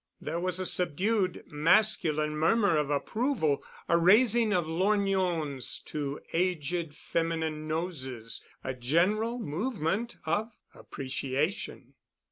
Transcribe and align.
There 0.19 0.39
was 0.39 0.59
a 0.59 0.65
subdued 0.65 1.43
masculine 1.51 2.35
murmur 2.35 2.75
of 2.75 2.89
approval, 2.89 3.63
a 3.87 3.99
raising 3.99 4.51
of 4.51 4.65
lorgnons 4.65 5.79
to 5.85 6.19
aged 6.33 6.95
feminine 6.95 7.67
noses, 7.67 8.43
a 8.63 8.73
general 8.73 9.37
movement 9.37 10.17
of 10.25 10.53
appreciation. 10.73 11.93